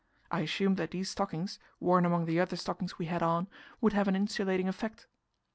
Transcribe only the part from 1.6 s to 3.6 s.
worn among the other stockings we had on